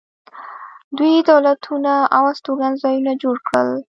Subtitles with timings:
[0.97, 3.69] دوی دولتونه او استوګنځایونه جوړ کړل.